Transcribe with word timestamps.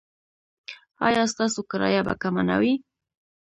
ایا 1.07 1.23
ستاسو 1.33 1.59
کرایه 1.69 2.01
به 2.07 2.13
کمه 2.21 2.43
نه 2.49 2.55
وي؟ 2.61 2.73